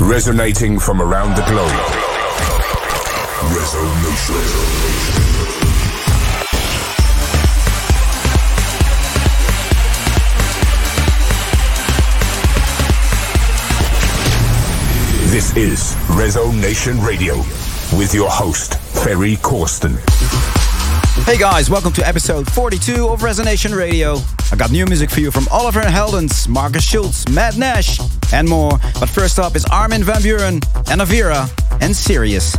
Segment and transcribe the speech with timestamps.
[0.00, 1.70] Resonating from around the globe.
[3.52, 4.88] Resonation.
[15.30, 17.36] This is Resonation Radio
[17.98, 19.96] with your host, Ferry Corsten.
[21.28, 24.16] Hey guys, welcome to episode 42 of Resonation Radio.
[24.50, 28.00] I got new music for you from Oliver Heldens, Markus Schulz, Matt Nash,
[28.32, 28.70] and more.
[28.98, 31.46] But first up is Armin van Buuren, and Avira,
[31.82, 32.56] and Sirius.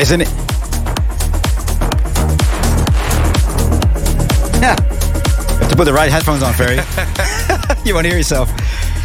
[0.00, 0.20] Listen.
[4.62, 4.74] Yeah.
[5.60, 6.76] Have to put the right headphones on, Ferry.
[7.84, 8.50] you want to hear yourself.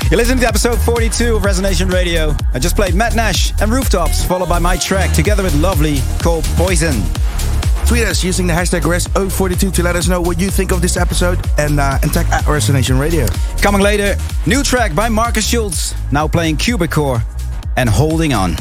[0.10, 2.34] You listen to episode 42 of Resonation Radio.
[2.54, 6.46] I just played Matt Nash and Rooftops, followed by my track together with Lovely called
[6.56, 6.96] Poison.
[7.86, 10.96] Tweet us using the hashtag RES042 to let us know what you think of this
[10.96, 13.26] episode and, uh, and tag at Resonation Radio.
[13.62, 17.22] Coming later, new track by Markus Schulz, now playing Cubicore
[17.76, 18.56] and Holding On.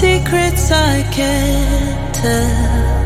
[0.00, 2.99] secrets I can't tell.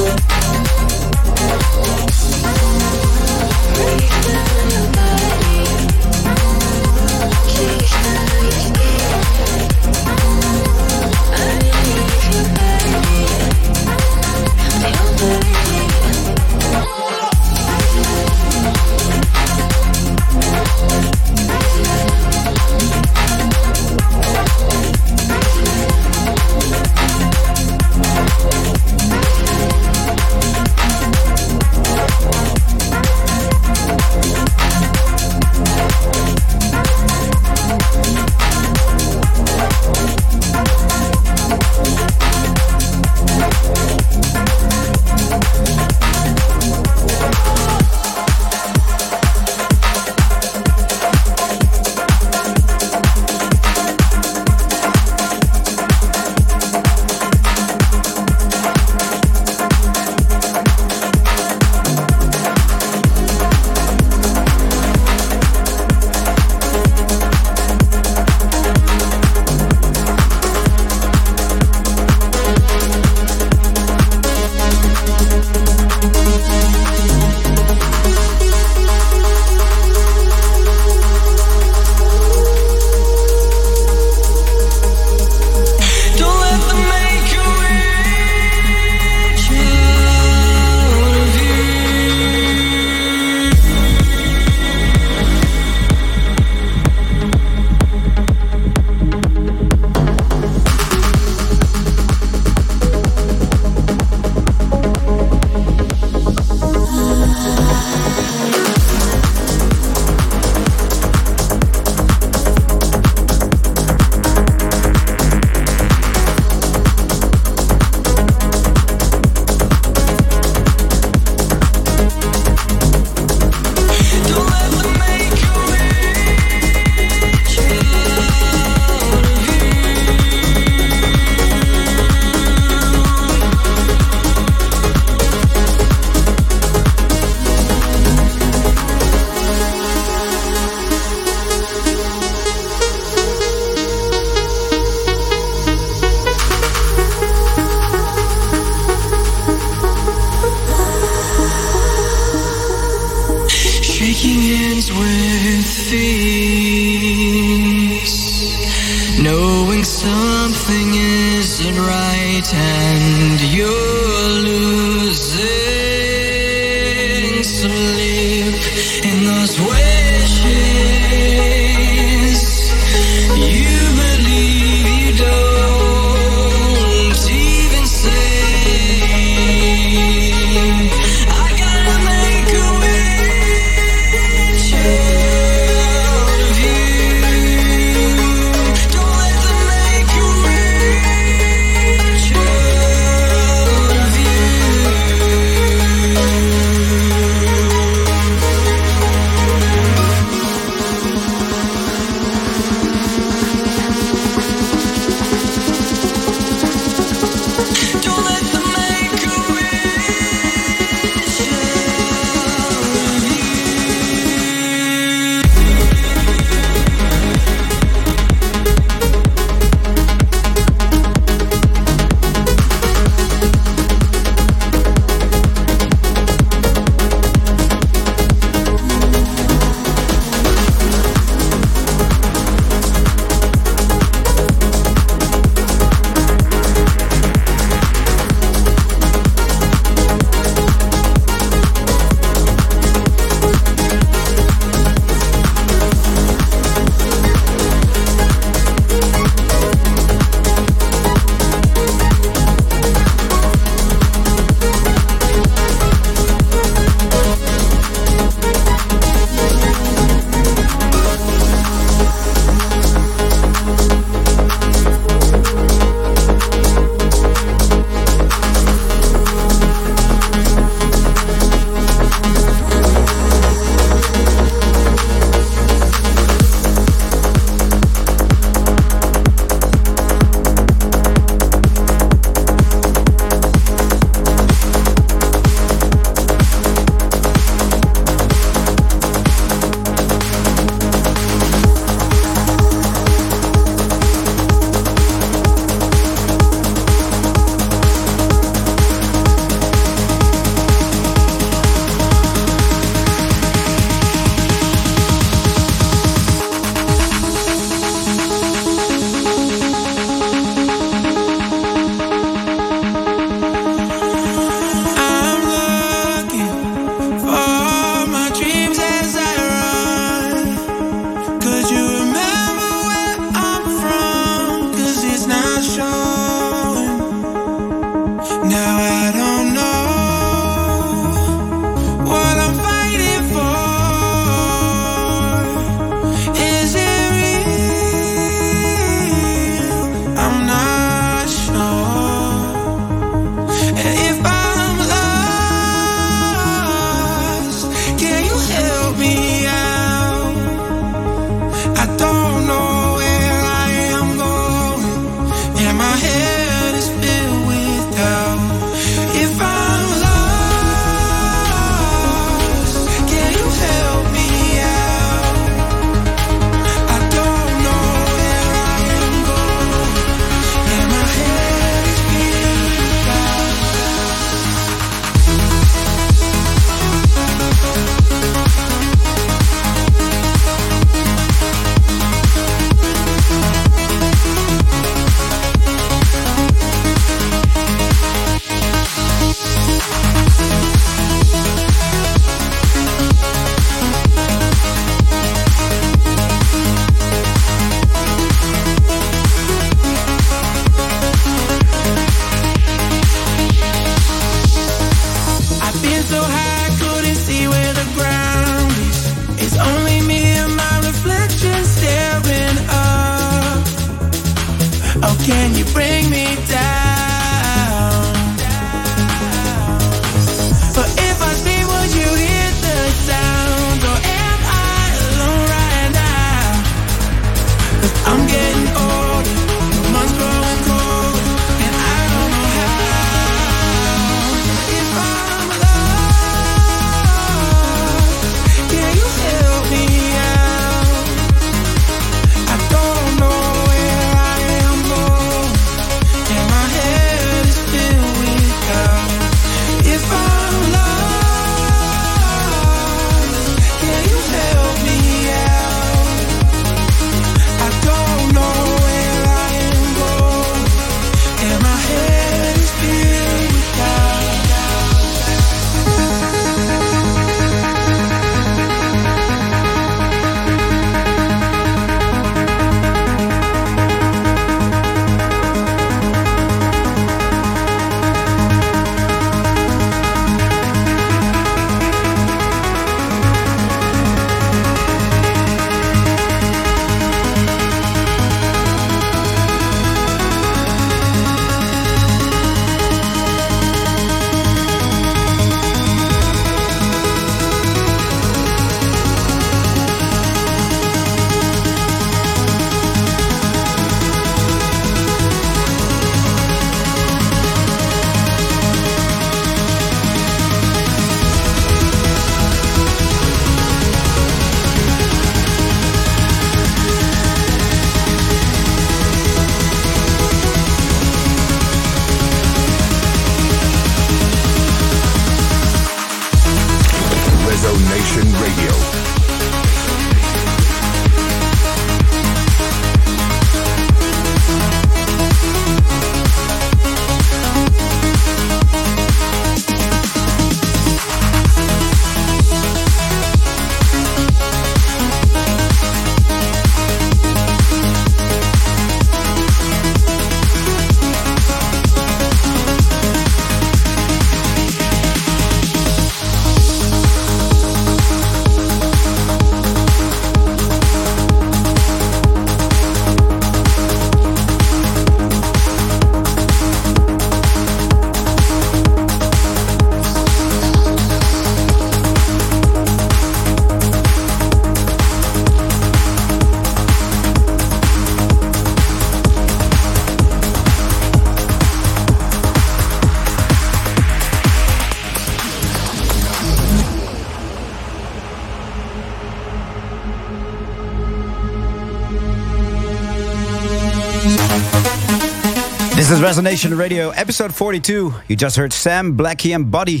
[596.28, 598.12] Resonation Radio, episode 42.
[598.28, 600.00] You just heard Sam, Blackie, and Buddy,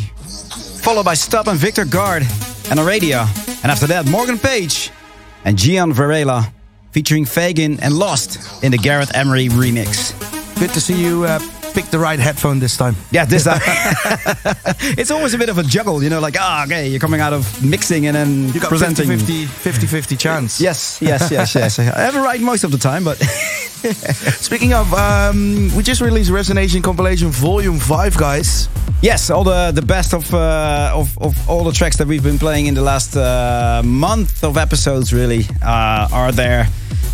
[0.82, 3.22] followed by Stub and Victor Guard and Aradia.
[3.62, 4.90] And after that, Morgan Page
[5.46, 6.52] and Gian Varela,
[6.90, 10.12] featuring Fagin and Lost in the Gareth Emery remix.
[10.60, 11.38] Good to see you uh,
[11.74, 12.96] pick the right headphone this time.
[13.10, 13.60] Yeah, this time.
[14.98, 17.20] it's always a bit of a juggle, you know, like, ah, oh, okay, you're coming
[17.20, 19.08] out of mixing and then you got presenting.
[19.18, 19.46] 50
[19.86, 20.60] 50 chance.
[20.60, 21.78] Yes, yes, yes, yes.
[21.78, 23.18] I have it right most of the time, but.
[23.78, 28.68] Speaking of, um, we just released Resonation compilation Volume Five, guys.
[29.02, 32.38] Yes, all the the best of uh, of of all the tracks that we've been
[32.38, 36.66] playing in the last uh, month of episodes really uh, are there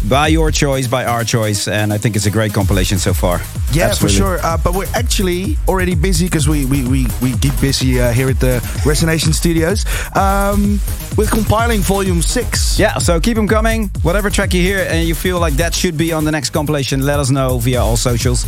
[0.09, 3.41] by your choice, by our choice, and I think it's a great compilation so far.
[3.73, 3.97] Yeah, Absolutely.
[3.97, 4.39] for sure.
[4.43, 8.29] Uh, but we're actually already busy because we, we, we, we keep busy uh, here
[8.29, 9.85] at the Resonation Studios
[10.17, 10.81] um,
[11.17, 12.79] with compiling Volume 6.
[12.79, 13.91] Yeah, so keep them coming.
[14.03, 17.03] Whatever track you hear and you feel like that should be on the next compilation,
[17.03, 18.45] let us know via all socials.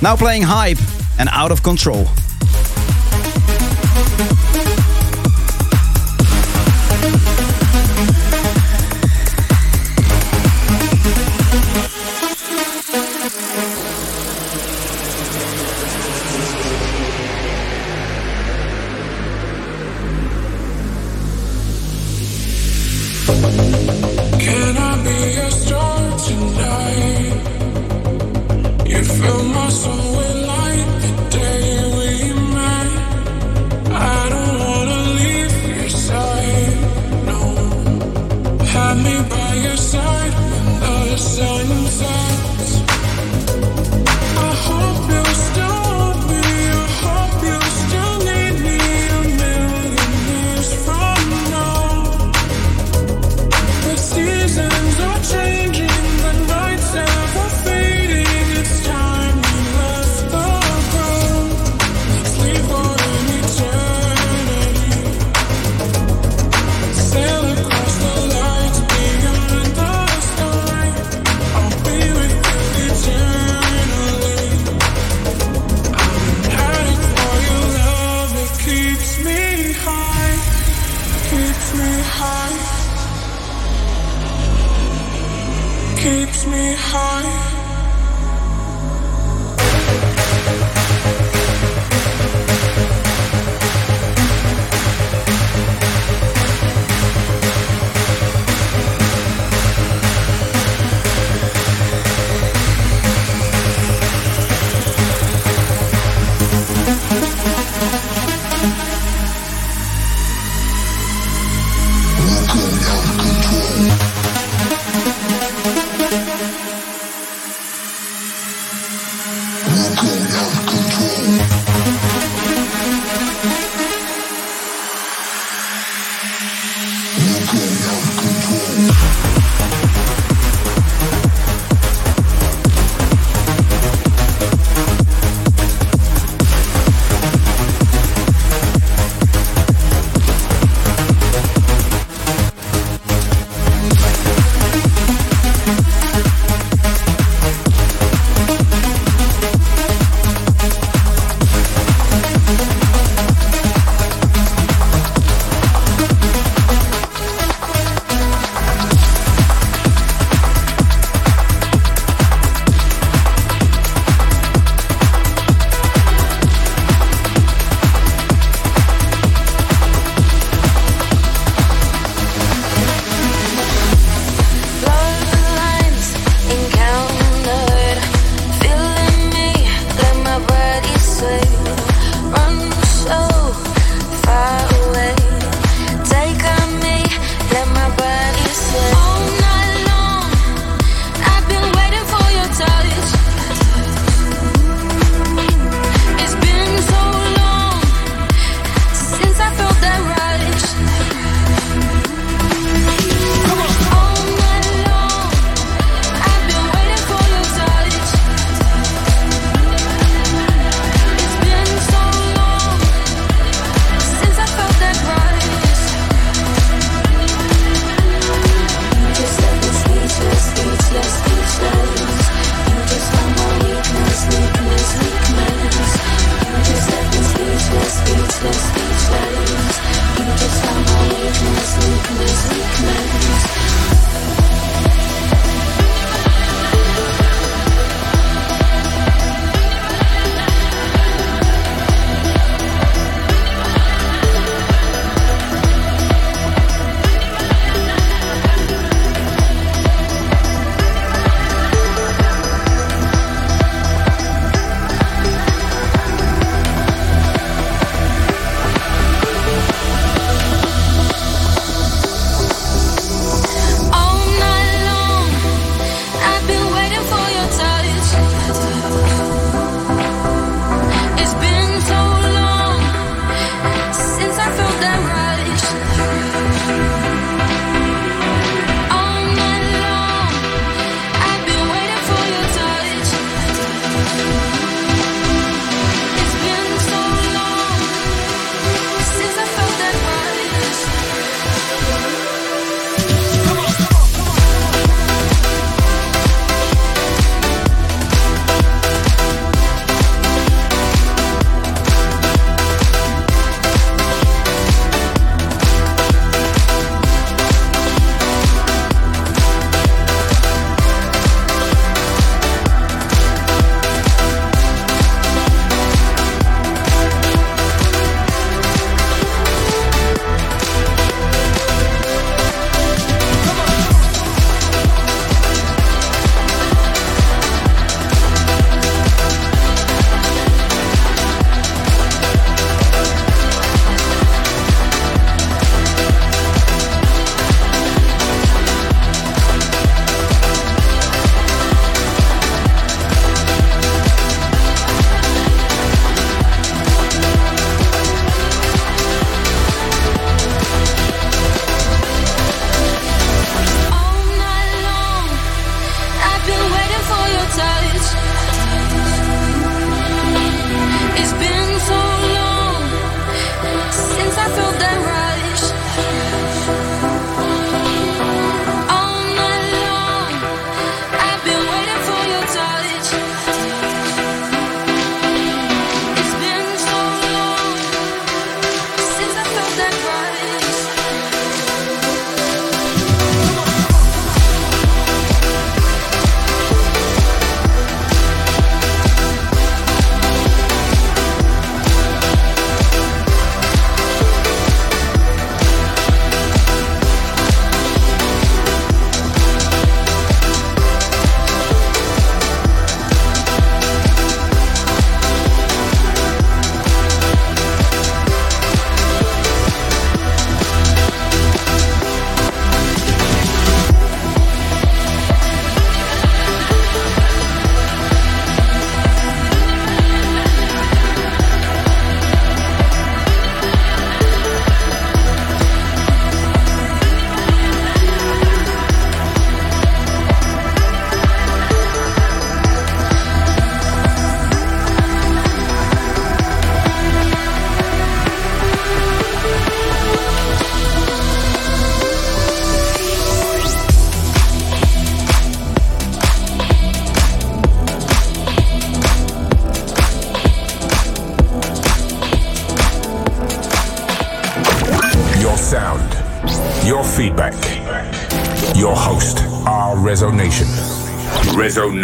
[0.00, 0.78] Now playing Hype
[1.18, 2.06] and Out of Control.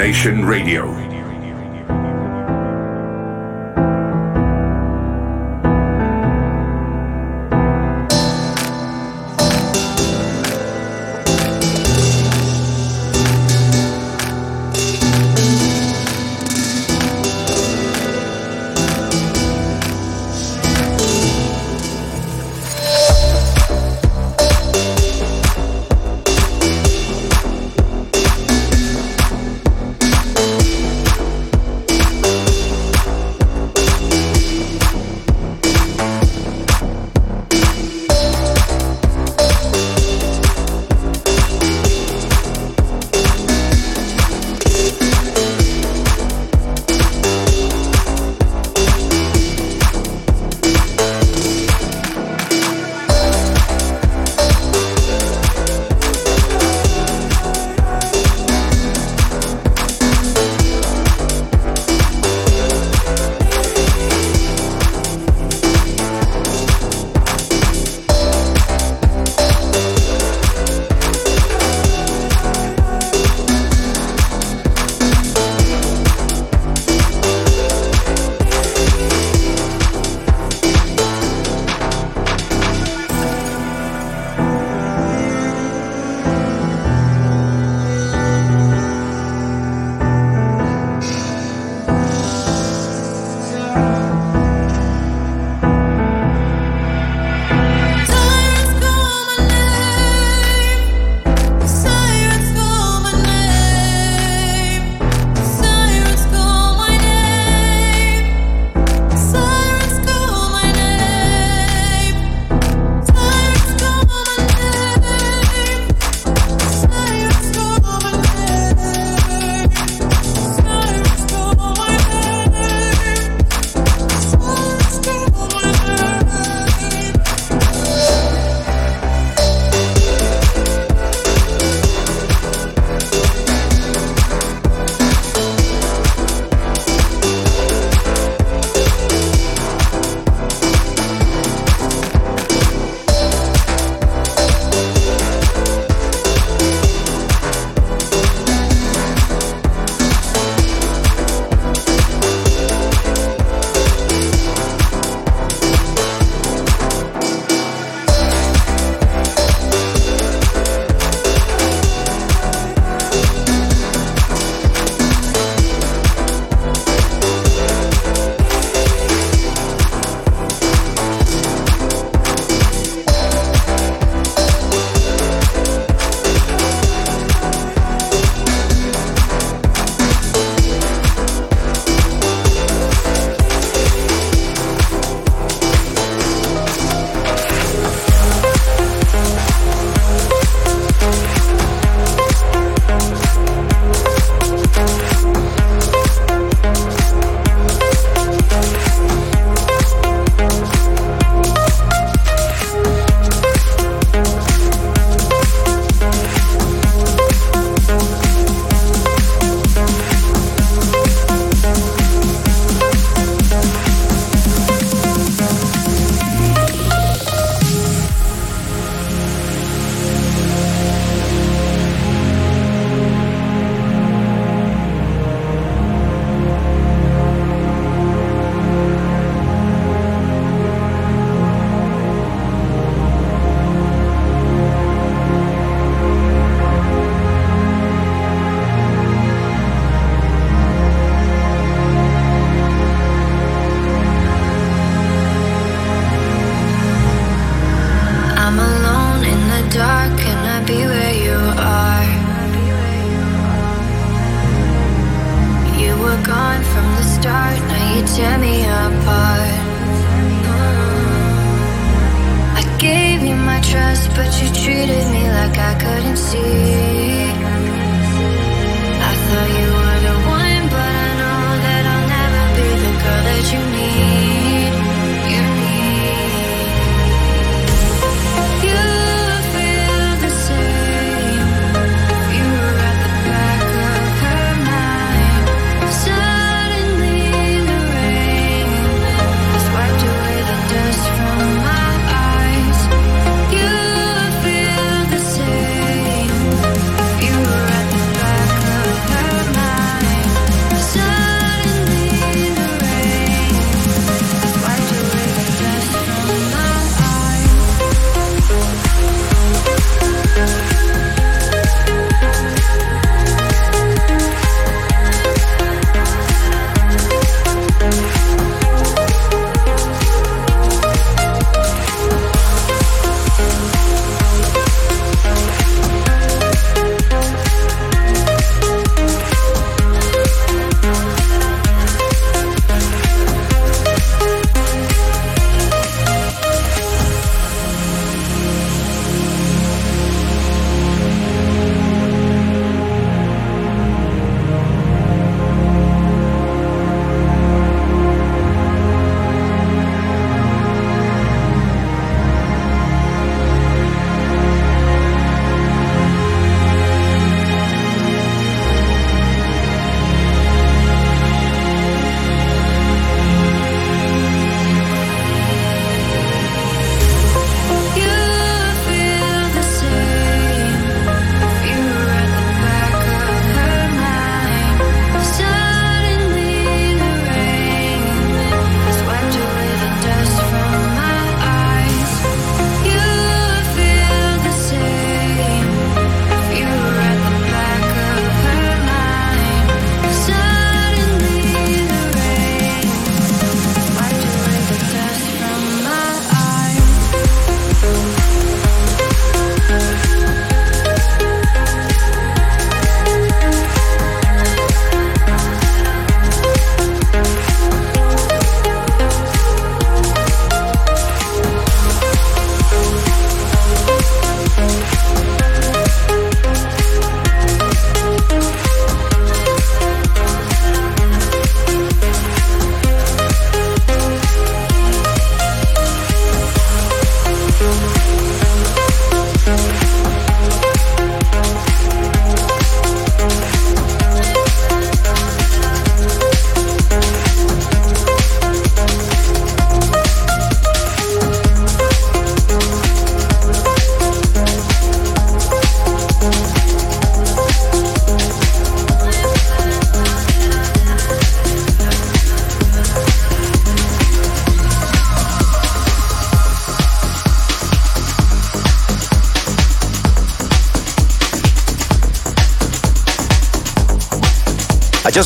[0.01, 1.10] Resonation Radio.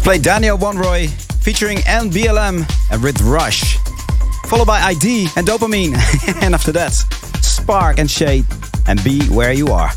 [0.04, 1.08] Played Daniel Bonroy
[1.42, 3.78] featuring NBLM and with Rush.
[4.48, 5.94] Followed by ID and Dopamine.
[6.42, 6.92] and after that,
[7.40, 8.44] Spark and Shade
[8.86, 9.90] and Be Where You Are.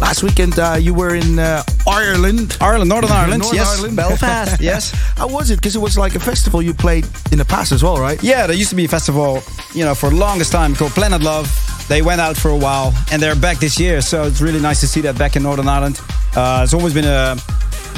[0.00, 2.56] Last weekend uh, you were in uh, Ireland.
[2.60, 3.76] Ireland, Northern Ireland, Northern yes.
[3.76, 3.96] Ireland.
[3.96, 4.92] Belfast, yes.
[5.16, 5.56] How was it?
[5.56, 8.22] Because it was like a festival you played in the past as well, right?
[8.22, 9.42] Yeah, there used to be a festival,
[9.74, 11.50] you know, for the longest time called Planet Love.
[11.88, 14.80] They went out for a while and they're back this year, so it's really nice
[14.82, 16.00] to see that back in Northern Ireland.
[16.36, 17.36] Uh, it's always been a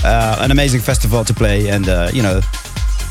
[0.05, 2.41] uh, an amazing festival to play, and uh, you know,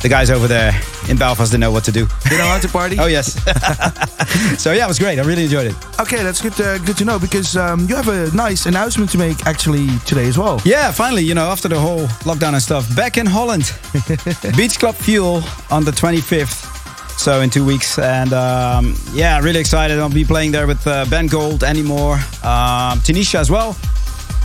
[0.01, 0.73] the guys over there
[1.09, 2.07] in Belfast they know what to do.
[2.29, 2.97] You know how to party?
[2.99, 3.33] oh yes.
[4.61, 5.19] so yeah, it was great.
[5.19, 5.75] I really enjoyed it.
[5.99, 6.59] Okay, that's good.
[6.59, 10.27] Uh, good to know because um, you have a nice announcement to make actually today
[10.27, 10.61] as well.
[10.65, 13.71] Yeah, finally, you know, after the whole lockdown and stuff, back in Holland,
[14.57, 16.75] Beach Club Fuel on the 25th.
[17.17, 19.97] So in two weeks, and um, yeah, really excited.
[19.97, 22.13] I'll be playing there with uh, Ben Gold, anymore,
[22.43, 23.73] um, Tanisha as well.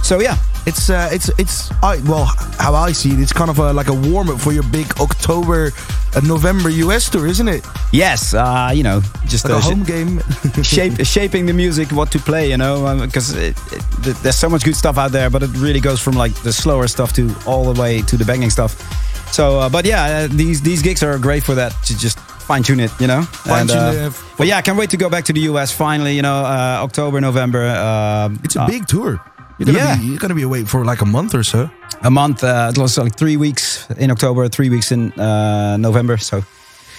[0.03, 2.27] So yeah, It's uh, it's it's I well
[2.59, 4.87] how I see it, it's kind of a, like a warm up for your big
[5.01, 5.73] October,
[6.15, 7.67] uh, November US tour, isn't it?
[7.93, 10.21] yes, uh, you know, just Like a uh, sh- home game.
[10.63, 13.57] shape, shaping the music, what to play, you know, because it,
[14.23, 16.87] there's so much good stuff out there, but it really goes from like the slower
[16.89, 18.73] stuff to all the way to the banging stuff.
[19.33, 22.63] So, uh, but yeah, uh, these these gigs are great for that to just fine
[22.63, 23.23] tune it, you know.
[23.23, 26.15] Fine-tune uh, the- But yeah, I can't wait to go back to the US finally.
[26.15, 27.65] You know, uh, October, November.
[27.67, 29.19] Uh, It's a uh, big tour.
[29.59, 29.97] You're gonna, Yeah.
[29.97, 31.69] be, you're gonna be away for like a month or so.
[32.03, 32.43] a month.
[32.43, 36.17] Uh, it was like three weeks in October, three weeks in uh, November.
[36.19, 36.43] So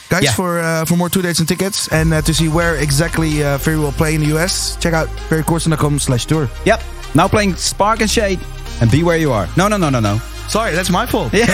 [0.10, 0.34] Guys, Yeah.
[0.36, 3.58] for uh, for more tour dates and tickets and uh, to see where exactly uh,
[3.58, 6.48] Ferry will play in the US, check out ferrycorsten.com slash tour.
[6.66, 6.82] yep,
[7.16, 8.40] now playing Spark and Shade
[8.82, 9.48] and Be Where You Are.
[9.58, 10.20] No, no, no, no, no.
[10.50, 11.34] Sorry, that's my fault.
[11.34, 11.48] Yeah.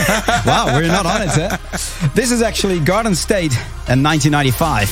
[0.46, 1.58] wow, we're not on it, eh?
[2.16, 3.54] This is actually Garden State
[3.88, 4.90] in 1995.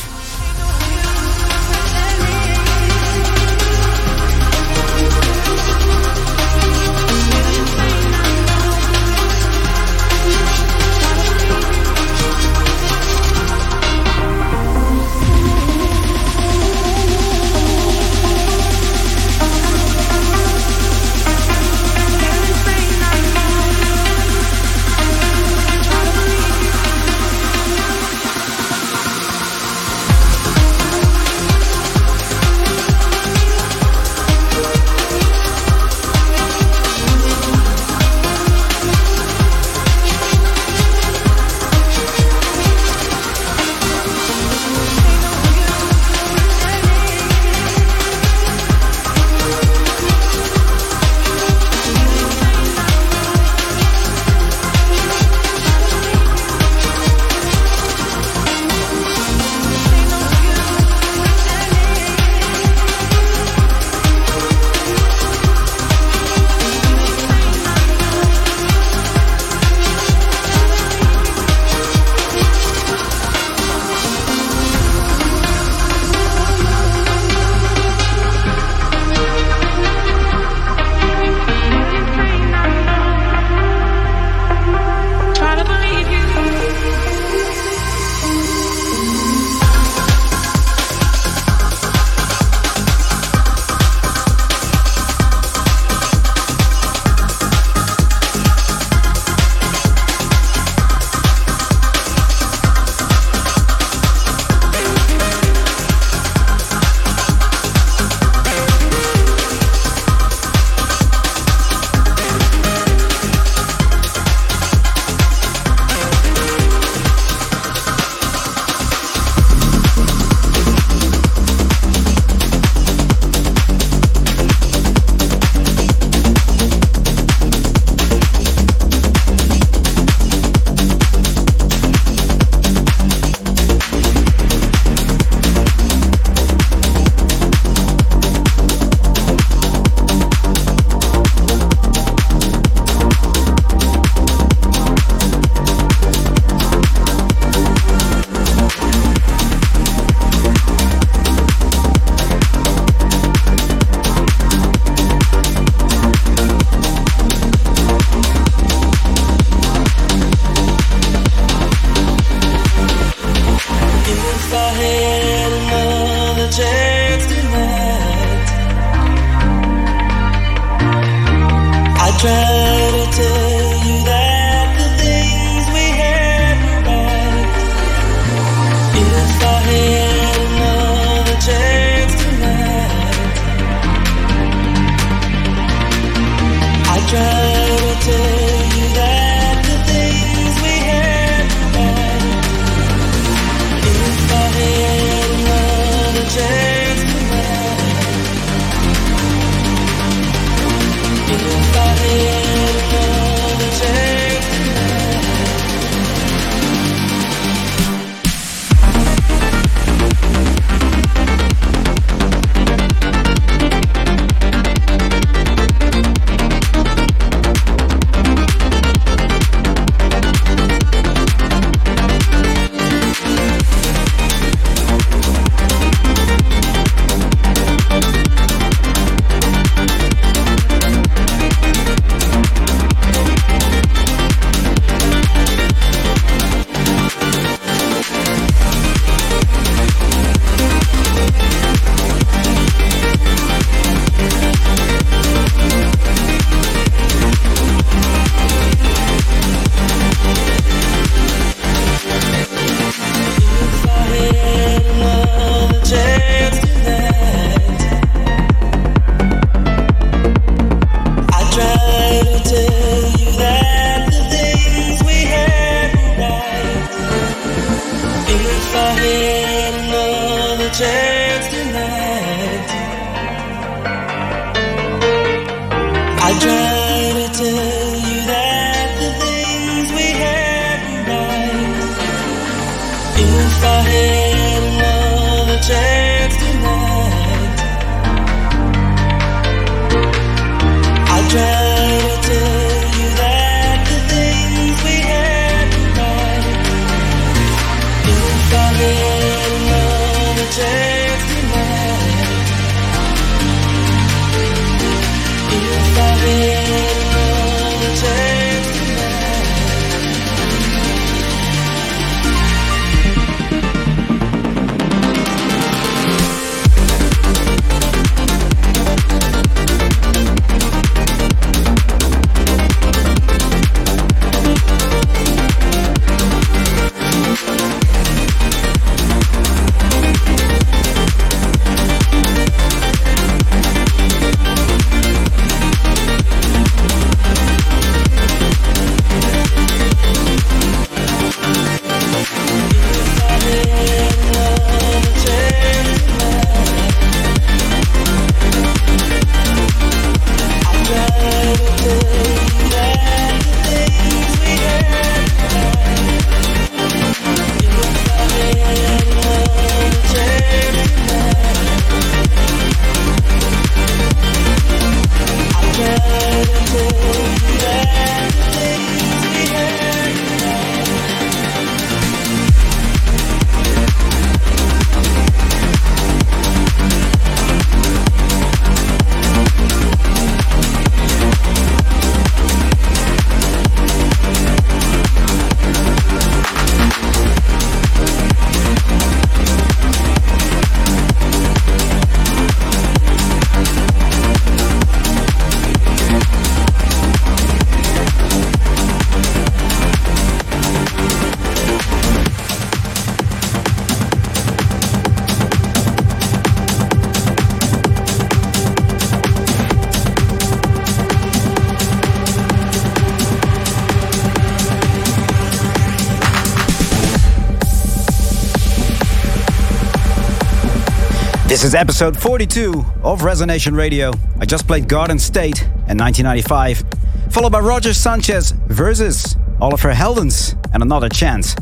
[421.58, 424.12] This is episode 42 of Resonation Radio.
[424.39, 426.84] I just played Garden State in 1995,
[427.32, 431.55] followed by Roger Sanchez versus Oliver Heldens and Another Chance.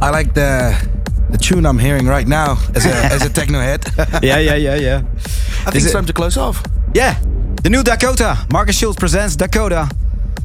[0.00, 0.74] I like the
[1.28, 3.84] the tune I'm hearing right now as a, as a techno head.
[4.22, 4.96] yeah, yeah, yeah, yeah.
[5.66, 6.62] I think it's time to close off.
[6.94, 7.20] Yeah,
[7.62, 8.38] the new Dakota.
[8.50, 9.90] Markus Schulz presents Dakota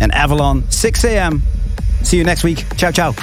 [0.02, 1.44] and Avalon, 6 a.m.
[2.04, 2.66] See you next week.
[2.76, 3.14] Ciao, ciao.